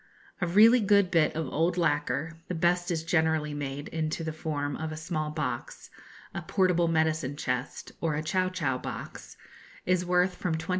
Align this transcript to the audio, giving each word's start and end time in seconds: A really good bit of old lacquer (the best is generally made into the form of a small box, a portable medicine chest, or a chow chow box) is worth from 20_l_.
A 0.41 0.47
really 0.47 0.79
good 0.79 1.11
bit 1.11 1.35
of 1.35 1.45
old 1.49 1.77
lacquer 1.77 2.39
(the 2.47 2.55
best 2.55 2.89
is 2.89 3.03
generally 3.03 3.53
made 3.53 3.87
into 3.89 4.23
the 4.23 4.33
form 4.33 4.75
of 4.77 4.91
a 4.91 4.97
small 4.97 5.29
box, 5.29 5.91
a 6.33 6.41
portable 6.41 6.87
medicine 6.87 7.35
chest, 7.37 7.91
or 8.01 8.15
a 8.15 8.23
chow 8.23 8.49
chow 8.49 8.79
box) 8.79 9.37
is 9.85 10.03
worth 10.03 10.33
from 10.33 10.57
20_l_. 10.57 10.69